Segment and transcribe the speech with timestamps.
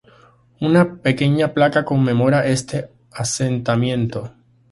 [0.61, 4.31] Una pequeña placa conmemora ese acontecimiento.